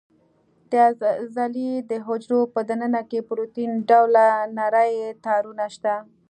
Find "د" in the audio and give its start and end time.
0.71-0.73, 1.89-1.91